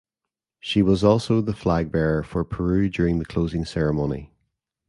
She 0.59 0.81
was 0.81 1.03
also 1.03 1.41
the 1.41 1.53
flag 1.53 1.91
bearer 1.91 2.23
for 2.23 2.43
Peru 2.43 2.89
during 2.89 3.19
the 3.19 3.25
closing 3.25 3.65
ceremony. 3.65 4.33